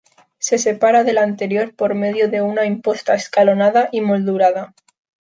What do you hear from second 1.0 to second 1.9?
de la anterior